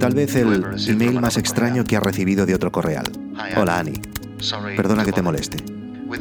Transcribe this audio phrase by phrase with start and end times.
[0.00, 3.04] Tal vez el email más extraño que ha recibido de otro correal.
[3.56, 4.00] Hola Annie.
[4.76, 5.62] Perdona que te moleste.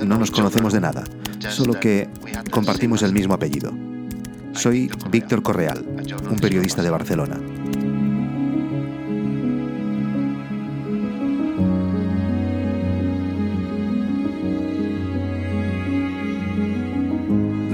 [0.04, 1.06] No nos conocemos de nada,
[1.50, 2.10] solo que
[2.52, 3.72] compartimos el mismo apellido.
[4.52, 5.86] Soy Víctor Correal,
[6.30, 7.40] un periodista de Barcelona.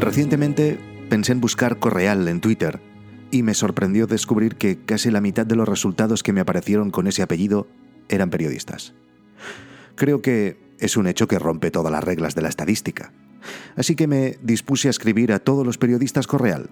[0.04, 0.78] Recientemente
[1.10, 2.82] pensé en buscar Correal en Twitter
[3.32, 7.08] y me sorprendió descubrir que casi la mitad de los resultados que me aparecieron con
[7.08, 7.68] ese apellido
[8.10, 8.94] eran periodistas.
[9.96, 13.14] Creo que es un hecho que rompe todas las reglas de la estadística.
[13.78, 16.70] Así que me dispuse a escribir a todos los periodistas Correal.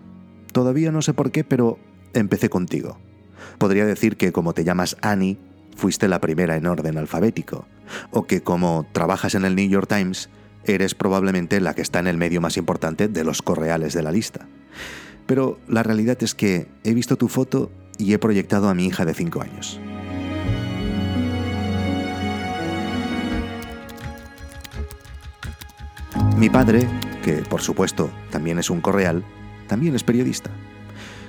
[0.52, 1.80] Todavía no sé por qué, pero
[2.14, 3.00] empecé contigo.
[3.58, 5.40] Podría decir que como te llamas Annie,
[5.78, 7.66] fuiste la primera en orden alfabético,
[8.10, 10.30] o que como trabajas en el New York Times,
[10.66, 14.12] eres probablemente la que está en el medio más importante de los correales de la
[14.12, 14.48] lista.
[15.26, 19.06] Pero la realidad es que he visto tu foto y he proyectado a mi hija
[19.06, 19.80] de 5 años.
[26.38, 26.88] Mi padre,
[27.24, 29.24] que por supuesto también es un correal,
[29.68, 30.50] también es periodista.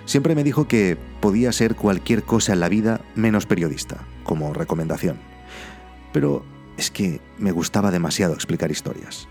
[0.04, 5.18] Siempre me dijo que podía ser cualquier cosa en la vida menos periodista, como recomendación.
[6.12, 6.44] Pero
[6.82, 9.28] es que me gustaba demasiado explicar historias.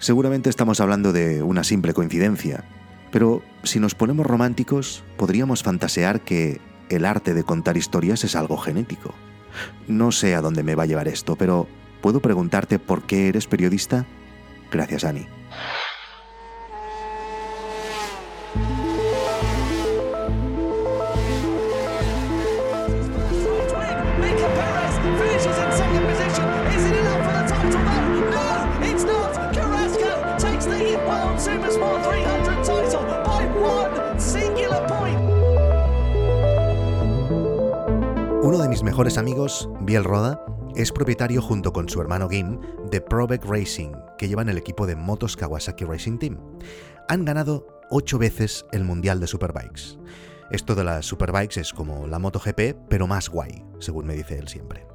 [0.00, 2.64] Seguramente estamos hablando de una simple coincidencia,
[3.12, 8.56] pero si nos ponemos románticos, podríamos fantasear que el arte de contar historias es algo
[8.56, 9.14] genético.
[9.86, 11.68] No sé a dónde me va a llevar esto, pero
[12.00, 14.04] ¿puedo preguntarte por qué eres periodista?
[14.72, 15.28] Gracias, Annie.
[38.42, 42.58] Uno de mis mejores amigos, Biel Roda, es propietario junto con su hermano Game
[42.90, 46.38] de Probec Racing, que llevan el equipo de motos Kawasaki Racing Team.
[47.08, 49.98] Han ganado ocho veces el Mundial de Superbikes.
[50.50, 54.48] Esto de las Superbikes es como la MotoGP, pero más guay, según me dice él
[54.48, 54.91] siempre.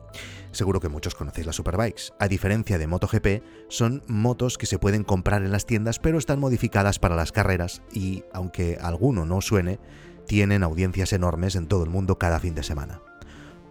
[0.51, 2.13] Seguro que muchos conocéis las Superbikes.
[2.19, 6.39] A diferencia de MotoGP, son motos que se pueden comprar en las tiendas, pero están
[6.39, 9.79] modificadas para las carreras y, aunque alguno no suene,
[10.25, 13.01] tienen audiencias enormes en todo el mundo cada fin de semana.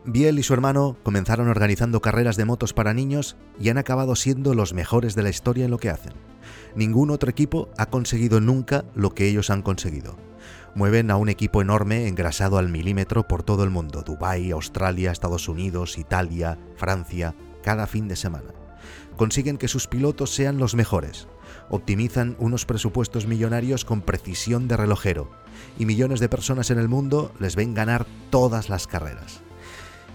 [0.05, 4.55] Biel y su hermano comenzaron organizando carreras de motos para niños y han acabado siendo
[4.55, 6.13] los mejores de la historia en lo que hacen.
[6.77, 10.17] Ningún otro equipo ha conseguido nunca lo que ellos han conseguido.
[10.77, 15.49] Mueven a un equipo enorme engrasado al milímetro por todo el mundo, Dubái, Australia, Estados
[15.49, 18.51] Unidos, Italia, Francia, cada fin de semana.
[19.17, 21.29] Consiguen que sus pilotos sean los mejores,
[21.71, 25.31] optimizan unos presupuestos millonarios con precisión de relojero,
[25.79, 29.41] y millones de personas en el mundo les ven ganar todas las carreras.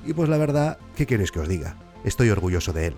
[0.06, 1.76] Y pues la verdad, ¿qué queréis que os diga?
[2.04, 2.96] Estoy orgulloso de él.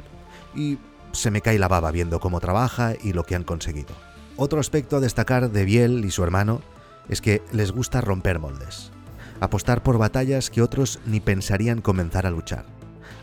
[0.54, 0.80] Y
[1.14, 3.96] se me cae la baba viendo cómo trabaja y lo que han conseguido.
[4.36, 6.62] Otro aspecto a destacar de Biel y su hermano
[7.10, 8.92] es que les gusta romper moldes,
[9.40, 12.66] apostar por batallas que otros ni pensarían comenzar a luchar,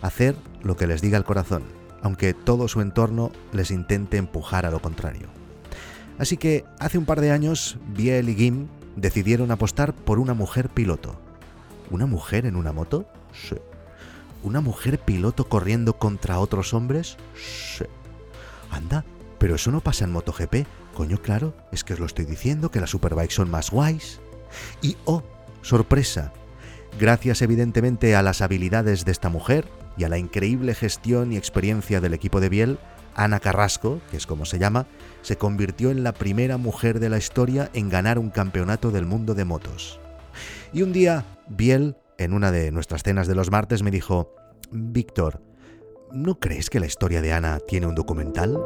[0.02, 1.62] hacer lo que les diga el corazón,
[2.02, 5.28] aunque todo su entorno les intente empujar a lo contrario.
[6.18, 10.68] Así que hace un par de años, Biel y Gim decidieron apostar por una mujer
[10.68, 11.18] piloto.
[11.90, 13.06] ¿Una mujer en una moto?
[13.32, 13.56] Sí.
[14.42, 17.16] ¿Una mujer piloto corriendo contra otros hombres?
[17.34, 17.84] Sí.
[18.70, 19.04] Anda,
[19.38, 20.66] pero eso no pasa en MotoGP.
[20.94, 24.20] Coño, claro, es que os lo estoy diciendo, que las Superbikes son más guays.
[24.82, 25.22] Y oh,
[25.62, 26.32] sorpresa.
[26.98, 32.00] Gracias evidentemente a las habilidades de esta mujer y a la increíble gestión y experiencia
[32.00, 32.78] del equipo de Biel,
[33.14, 34.86] Ana Carrasco, que es como se llama,
[35.22, 39.34] se convirtió en la primera mujer de la historia en ganar un campeonato del mundo
[39.34, 40.00] de motos.
[40.72, 44.34] Y un día, Biel en una de nuestras cenas de los martes me dijo,
[44.70, 45.40] Víctor,
[46.12, 48.58] ¿no crees que la historia de Ana tiene un documental?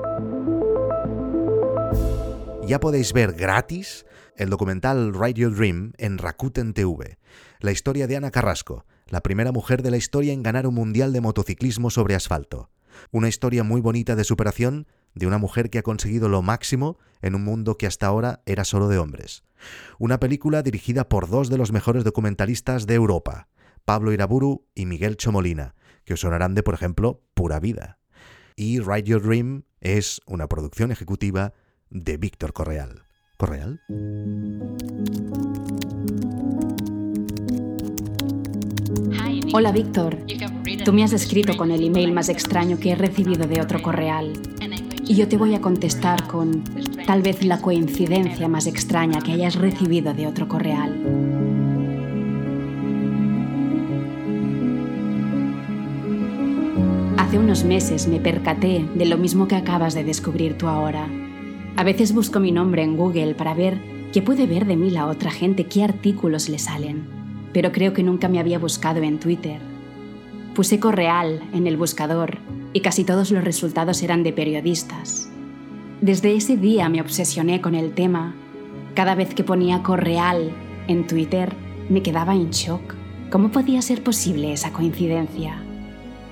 [2.67, 4.07] Ya podéis ver gratis
[4.37, 7.19] el documental Ride Your Dream en Rakuten TV,
[7.61, 11.13] la historia de Ana Carrasco, la primera mujer de la historia en ganar un mundial
[11.13, 12.71] de motociclismo sobre asfalto.
[13.11, 17.35] Una historia muy bonita de superación de una mujer que ha conseguido lo máximo en
[17.35, 19.45] un mundo que hasta ahora era solo de hombres.
[19.99, 23.49] Una película dirigida por dos de los mejores documentalistas de Europa,
[23.85, 25.75] Pablo Iraburu y Miguel Chomolina,
[26.07, 27.99] que os sonarán de, por ejemplo, Pura Vida.
[28.57, 31.53] Y Ride Your Dream es una producción ejecutiva
[31.95, 33.05] de Víctor Correal.
[33.37, 33.81] ¿Correal?
[39.53, 40.19] Hola Víctor,
[40.85, 44.33] tú me has escrito con el email más extraño que he recibido de otro correal.
[45.07, 46.65] y yo te voy a contestar con
[47.07, 51.01] tal vez la coincidencia más extraña que hayas recibido de otro correal.
[57.19, 61.09] Hace unos meses me percaté de lo mismo que acabas de descubrir tú ahora.
[61.77, 63.79] A veces busco mi nombre en Google para ver
[64.13, 67.05] qué puede ver de mí la otra gente, qué artículos le salen,
[67.53, 69.59] pero creo que nunca me había buscado en Twitter.
[70.55, 72.39] Puse Correal en el buscador
[72.73, 75.29] y casi todos los resultados eran de periodistas.
[76.01, 78.37] Desde ese día me obsesioné con el tema.
[78.95, 80.53] Cada vez que ponía Correal
[80.87, 81.53] en Twitter
[81.89, 82.95] me quedaba en shock.
[83.31, 85.61] ¿Cómo podía ser posible esa coincidencia?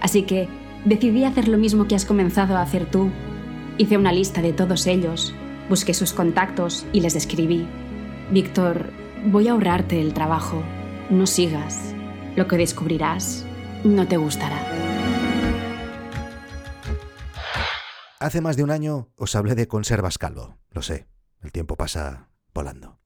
[0.00, 0.48] Así que
[0.84, 3.10] decidí hacer lo mismo que has comenzado a hacer tú.
[3.78, 5.34] Hice una lista de todos ellos,
[5.68, 7.66] busqué sus contactos y les escribí.
[8.30, 8.90] Víctor,
[9.26, 10.62] voy a ahorrarte el trabajo.
[11.10, 11.94] No sigas.
[12.36, 13.44] Lo que descubrirás
[13.84, 14.58] no te gustará.
[18.20, 20.58] Hace más de un año os hablé de conservas calvo.
[20.70, 21.08] Lo sé,
[21.40, 23.01] el tiempo pasa volando.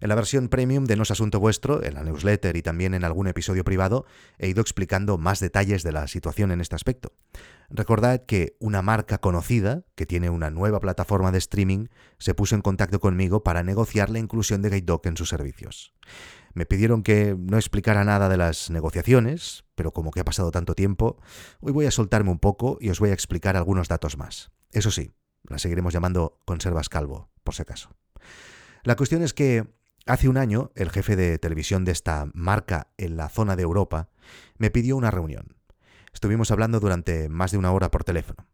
[0.00, 3.04] En la versión premium de No es Asunto Vuestro, en la newsletter y también en
[3.04, 4.06] algún episodio privado,
[4.38, 7.12] he ido explicando más detalles de la situación en este aspecto.
[7.68, 12.62] Recordad que una marca conocida, que tiene una nueva plataforma de streaming, se puso en
[12.62, 15.94] contacto conmigo para negociar la inclusión de GateDoc en sus servicios.
[16.54, 20.74] Me pidieron que no explicara nada de las negociaciones, pero como que ha pasado tanto
[20.74, 21.20] tiempo,
[21.60, 24.50] hoy voy a soltarme un poco y os voy a explicar algunos datos más.
[24.70, 25.12] Eso sí,
[25.44, 27.90] la seguiremos llamando Conservas Calvo, por si acaso.
[28.82, 29.66] La cuestión es que
[30.06, 34.08] hace un año el jefe de televisión de esta marca en la zona de Europa
[34.56, 35.56] me pidió una reunión.
[36.12, 38.46] Estuvimos hablando durante más de una hora por teléfono.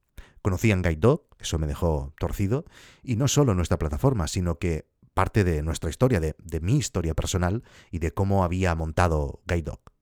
[0.42, 2.66] Conocían Guide Dog, eso me dejó torcido,
[3.02, 7.62] y no solo nuestra plataforma, sino que parte de nuestra historia, de, mi historia personal
[7.90, 9.93] y de cómo había montado Guide Dog.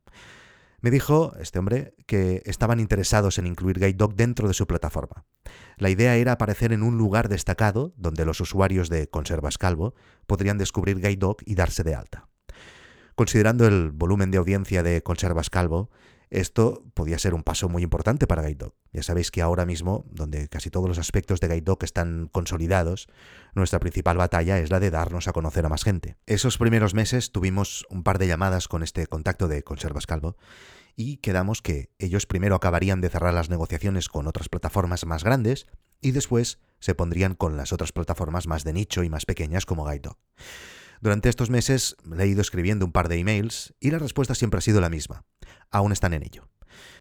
[0.83, 5.25] Me dijo este hombre que estaban interesados en incluir Guide Dog dentro de su plataforma.
[5.77, 9.95] La idea era aparecer en un lugar destacado donde los usuarios de Conservas Calvo
[10.27, 12.29] podrían descubrir Guide Dog y darse de alta.
[13.15, 15.91] Considerando el volumen de audiencia de Conservas Calvo,
[16.33, 18.73] esto podía ser un paso muy importante para GuideDog.
[18.91, 23.09] Ya sabéis que ahora mismo, donde casi todos los aspectos de GuideDog están consolidados,
[23.55, 26.17] nuestra principal batalla es la de darnos a conocer a más gente.
[26.25, 30.39] Esos primeros meses tuvimos un par de llamadas con este contacto de Conservas Calvo
[30.97, 35.67] y quedamos que ellos primero acabarían de cerrar las negociaciones con otras plataformas más grandes
[36.01, 39.85] y después se pondrían con las otras plataformas más de nicho y más pequeñas como
[39.85, 40.17] GuideDog.
[41.03, 44.59] Durante estos meses le he ido escribiendo un par de emails y la respuesta siempre
[44.59, 45.25] ha sido la misma.
[45.73, 46.49] Aún están en ello.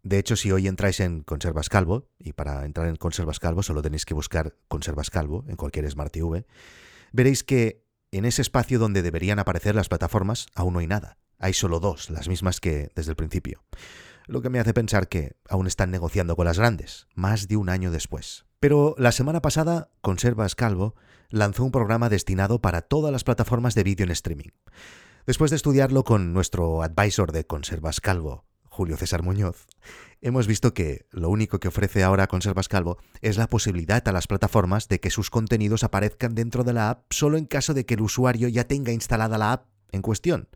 [0.02, 3.80] De hecho, si hoy entráis en Conservas Calvo, y para entrar en Conservas Calvo solo
[3.80, 6.44] tenéis que buscar Conservas Calvo en cualquier Smart TV,
[7.12, 11.18] veréis que en ese espacio donde deberían aparecer las plataformas aún no hay nada.
[11.38, 13.62] Hay solo dos, las mismas que desde el principio.
[14.26, 17.68] Lo que me hace pensar que aún están negociando con las grandes, más de un
[17.68, 18.46] año después.
[18.58, 20.96] Pero la semana pasada, Conservas Calvo
[21.32, 24.50] lanzó un programa destinado para todas las plataformas de vídeo en streaming.
[25.26, 29.66] Después de estudiarlo con nuestro advisor de Conservas Calvo, Julio César Muñoz,
[30.20, 34.26] hemos visto que lo único que ofrece ahora Conservas Calvo es la posibilidad a las
[34.26, 37.94] plataformas de que sus contenidos aparezcan dentro de la app solo en caso de que
[37.94, 40.48] el usuario ya tenga instalada la app en cuestión.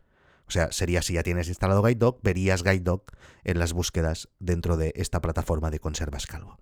[0.47, 3.03] O sea, sería si ya tienes instalado GuideDog, verías GuideDog
[3.43, 6.57] en las búsquedas dentro de esta plataforma de Conservas Calvo.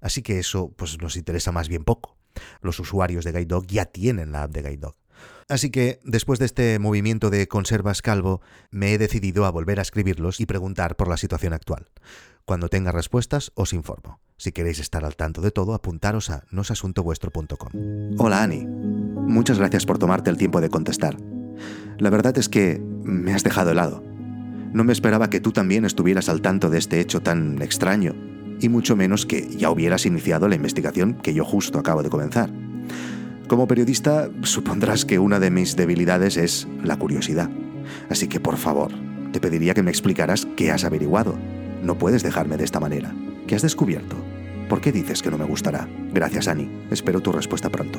[0.00, 2.16] Así que eso pues, nos interesa más bien poco.
[2.60, 4.96] Los usuarios de GuideDog ya tienen la app de GuideDog.
[5.48, 9.82] Así que, después de este movimiento de conservas calvo, me he decidido a volver a
[9.82, 11.88] escribirlos y preguntar por la situación actual.
[12.44, 14.20] Cuando tenga respuestas, os informo.
[14.36, 17.70] Si queréis estar al tanto de todo, apuntaros a nosasuntovuestro.com.
[18.18, 18.64] Hola Ani.
[18.66, 21.16] Muchas gracias por tomarte el tiempo de contestar.
[21.98, 24.02] La verdad es que me has dejado helado.
[24.72, 28.68] No me esperaba que tú también estuvieras al tanto de este hecho tan extraño y
[28.68, 32.50] mucho menos que ya hubieras iniciado la investigación que yo justo acabo de comenzar.
[33.48, 37.50] Como periodista, supondrás que una de mis debilidades es la curiosidad.
[38.08, 38.92] Así que, por favor,
[39.32, 41.36] te pediría que me explicaras qué has averiguado.
[41.82, 43.14] No puedes dejarme de esta manera.
[43.46, 44.16] ¿Qué has descubierto?
[44.68, 45.88] ¿Por qué dices que no me gustará?
[46.12, 46.70] Gracias, Annie.
[46.90, 47.98] Espero tu respuesta pronto.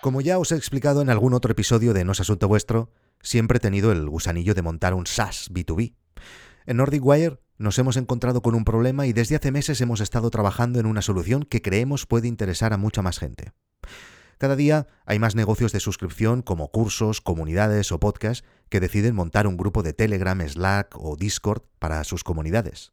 [0.00, 3.58] Como ya os he explicado en algún otro episodio de No es Asunto Vuestro, siempre
[3.58, 5.94] he tenido el gusanillo de montar un SaaS B2B.
[6.64, 10.30] En Nordic Wire nos hemos encontrado con un problema y desde hace meses hemos estado
[10.30, 13.52] trabajando en una solución que creemos puede interesar a mucha más gente.
[14.38, 19.46] Cada día hay más negocios de suscripción como cursos, comunidades o podcasts que deciden montar
[19.46, 22.92] un grupo de Telegram, Slack o Discord para sus comunidades.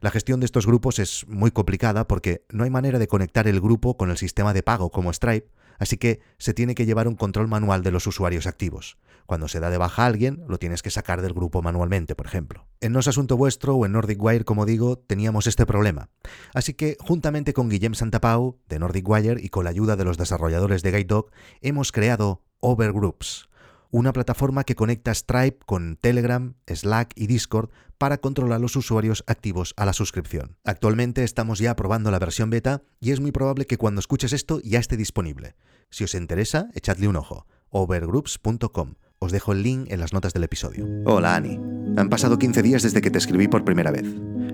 [0.00, 3.60] La gestión de estos grupos es muy complicada porque no hay manera de conectar el
[3.60, 5.48] grupo con el sistema de pago como Stripe,
[5.80, 8.98] así que se tiene que llevar un control manual de los usuarios activos.
[9.26, 12.26] Cuando se da de baja a alguien, lo tienes que sacar del grupo manualmente, por
[12.26, 12.66] ejemplo.
[12.80, 16.10] En No es Asunto Vuestro o en Nordic Wire, como digo, teníamos este problema.
[16.52, 20.18] Así que, juntamente con Guillem Santapau, de Nordic Wire, y con la ayuda de los
[20.18, 23.48] desarrolladores de GuideDog, hemos creado Overgroups,
[23.90, 29.74] una plataforma que conecta Stripe con Telegram, Slack y Discord para controlar los usuarios activos
[29.76, 30.56] a la suscripción.
[30.64, 34.58] Actualmente estamos ya probando la versión beta y es muy probable que cuando escuches esto
[34.64, 35.54] ya esté disponible.
[35.90, 37.46] Si os interesa, echadle un ojo.
[37.68, 38.94] overgroups.com.
[39.18, 40.86] Os dejo el link en las notas del episodio.
[41.04, 41.60] Hola Ani.
[41.98, 44.06] Han pasado 15 días desde que te escribí por primera vez.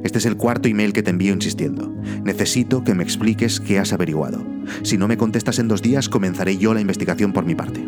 [0.03, 1.89] Este es el cuarto email que te envío insistiendo.
[2.25, 4.45] Necesito que me expliques qué has averiguado.
[4.83, 7.81] Si no me contestas en dos días, comenzaré yo la investigación por mi parte.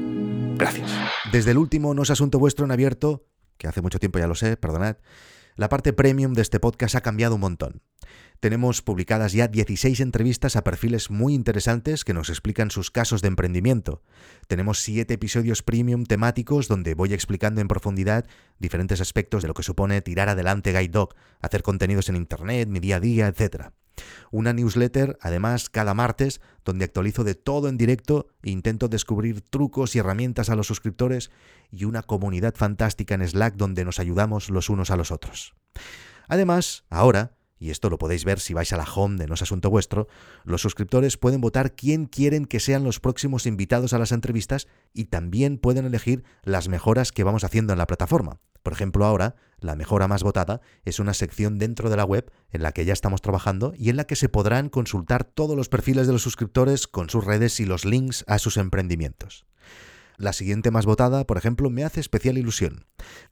[0.56, 0.88] Gracias.
[1.32, 4.36] Desde el último No es Asunto Vuestro en abierto, que hace mucho tiempo ya lo
[4.36, 4.98] sé, perdonad,
[5.58, 7.82] la parte premium de este podcast ha cambiado un montón.
[8.38, 13.28] Tenemos publicadas ya 16 entrevistas a perfiles muy interesantes que nos explican sus casos de
[13.28, 14.00] emprendimiento.
[14.46, 18.24] Tenemos 7 episodios premium temáticos donde voy explicando en profundidad
[18.60, 22.78] diferentes aspectos de lo que supone tirar adelante Guide Dog, hacer contenidos en Internet, mi
[22.78, 23.72] día a día, etc.
[24.30, 29.96] Una newsletter, además, cada martes, donde actualizo de todo en directo e intento descubrir trucos
[29.96, 31.30] y herramientas a los suscriptores
[31.70, 35.54] y una comunidad fantástica en Slack donde nos ayudamos los unos a los otros.
[36.28, 39.42] Además, ahora, y esto lo podéis ver si vais a la home de No es
[39.42, 40.08] Asunto Vuestro,
[40.44, 45.06] los suscriptores pueden votar quién quieren que sean los próximos invitados a las entrevistas y
[45.06, 48.40] también pueden elegir las mejoras que vamos haciendo en la plataforma.
[48.62, 52.62] Por ejemplo, ahora, la mejora más votada es una sección dentro de la web en
[52.62, 56.06] la que ya estamos trabajando y en la que se podrán consultar todos los perfiles
[56.06, 59.46] de los suscriptores con sus redes y los links a sus emprendimientos.
[60.18, 62.86] La siguiente más votada, por ejemplo, me hace especial ilusión.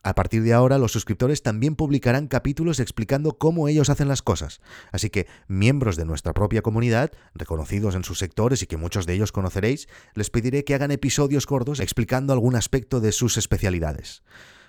[0.05, 4.61] A partir de ahora, los suscriptores también publicarán capítulos explicando cómo ellos hacen las cosas.
[4.93, 9.15] Así que, miembros de nuestra propia comunidad, reconocidos en sus sectores y que muchos de
[9.15, 14.23] ellos conoceréis, les pediré que hagan episodios cortos explicando algún aspecto de sus especialidades.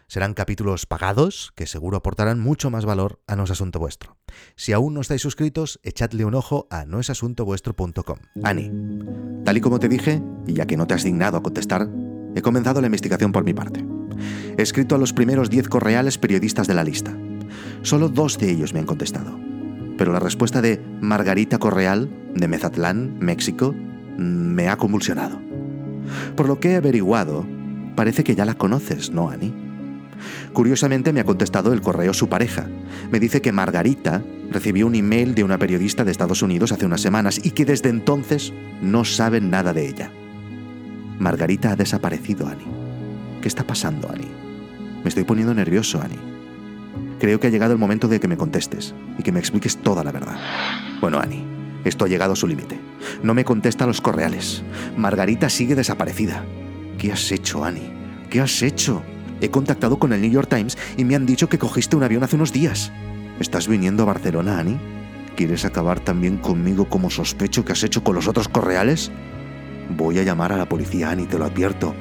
[0.08, 4.16] Serán capítulos pagados que seguro aportarán mucho más valor a No es Asunto Vuestro.
[4.56, 8.18] Si aún no estáis suscritos, echadle un ojo a noesasuntovuestro.com.
[8.42, 8.72] Ani,
[9.44, 11.90] tal y como te dije, y ya que no te has dignado a contestar,
[12.38, 13.86] he comenzado la investigación por mi parte.
[14.58, 17.16] He escrito a los primeros 10 correales periodistas de la lista.
[17.82, 19.40] Solo dos de ellos me han contestado.
[19.98, 23.74] Pero la respuesta de Margarita Correal, de Mezatlán, México,
[24.18, 25.40] me ha convulsionado.
[26.36, 27.46] Por lo que he averiguado,
[27.96, 29.54] parece que ya la conoces, ¿no, Ani?
[30.54, 32.68] Curiosamente me ha contestado el correo su pareja.
[33.12, 37.02] Me dice que Margarita recibió un email de una periodista de Estados Unidos hace unas
[37.02, 40.12] semanas y que desde entonces no saben nada de ella.
[41.20, 42.68] Margarita ha desaparecido, Annie.
[43.42, 44.32] ¿Qué está pasando, Annie?
[45.04, 46.20] Me estoy poniendo nervioso, Annie.
[47.20, 50.04] Creo que ha llegado el momento de que me contestes y que me expliques toda
[50.04, 50.38] la verdad.
[51.02, 51.44] Bueno, Annie,
[51.84, 52.80] esto ha llegado a su límite.
[53.24, 54.64] No me contesta los correales.
[54.96, 56.46] Margarita sigue desaparecida.
[56.98, 57.92] ¿Qué has hecho, Annie?
[58.30, 59.02] ¿Qué has hecho?
[59.42, 62.24] He contactado con el New York Times y me han dicho que cogiste un avión
[62.24, 62.92] hace unos días.
[63.40, 64.80] ¿Estás viniendo a Barcelona, Annie?
[65.36, 69.12] ¿Quieres acabar también conmigo como sospecho que has hecho con los otros correales?
[69.90, 71.94] Voy a llamar a la policía, Annie, te lo advierto.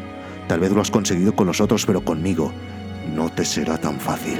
[0.49, 2.53] Tal vez lo has conseguido con los otros, pero conmigo
[3.15, 4.39] no te será tan fácil.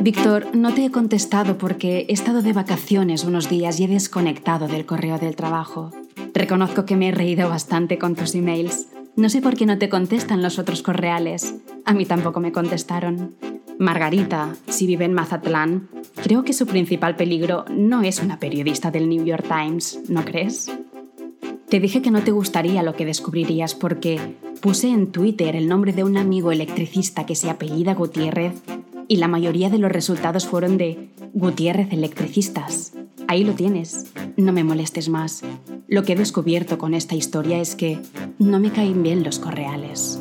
[0.00, 4.66] Víctor, no te he contestado porque he estado de vacaciones unos días y he desconectado
[4.66, 5.90] del correo del trabajo.
[6.32, 8.88] Reconozco que me he reído bastante con tus emails.
[9.16, 11.54] No sé por qué no te contestan los otros correales.
[11.84, 13.34] A mí tampoco me contestaron.
[13.78, 15.88] Margarita, si vive en Mazatlán,
[16.22, 20.70] creo que su principal peligro no es una periodista del New York Times, ¿no crees?
[21.68, 24.18] Te dije que no te gustaría lo que descubrirías porque
[24.60, 28.54] puse en Twitter el nombre de un amigo electricista que se apellida Gutiérrez
[29.06, 32.92] y la mayoría de los resultados fueron de Gutiérrez Electricistas.
[33.28, 34.06] Ahí lo tienes.
[34.36, 35.42] No me molestes más.
[35.86, 37.98] Lo que he descubierto con esta historia es que
[38.38, 40.20] no me caen bien los correales.